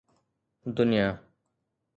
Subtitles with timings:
[0.75, 1.07] دنيا